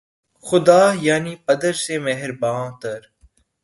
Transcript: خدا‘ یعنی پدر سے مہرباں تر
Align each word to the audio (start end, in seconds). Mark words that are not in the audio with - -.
خدا‘ 0.45 0.81
یعنی 1.01 1.33
پدر 1.45 1.73
سے 1.83 1.95
مہرباں 1.99 2.63
تر 2.81 2.99